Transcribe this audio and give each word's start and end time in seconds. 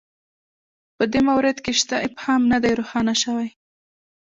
په 0.97 1.03
دې 1.11 1.21
مورد 1.29 1.57
کې 1.65 1.71
شته 1.79 1.95
ابهام 2.07 2.41
نه 2.51 2.57
دی 2.63 2.71
روښانه 2.79 3.13
شوی 3.23 3.49